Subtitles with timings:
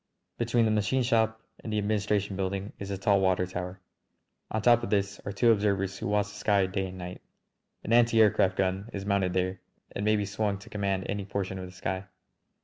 [0.39, 3.79] Between the machine shop and the administration building is a tall water tower.
[4.49, 7.21] On top of this are two observers who watch the sky day and night.
[7.83, 9.59] An anti aircraft gun is mounted there
[9.91, 12.05] and may be swung to command any portion of the sky.